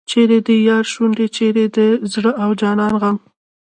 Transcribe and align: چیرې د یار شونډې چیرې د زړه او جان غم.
چیرې 0.09 0.37
د 0.47 0.49
یار 0.67 0.83
شونډې 0.93 1.27
چیرې 1.35 1.65
د 1.75 1.77
زړه 2.13 2.31
او 2.43 2.49
جان 2.61 2.79
غم. 3.01 3.17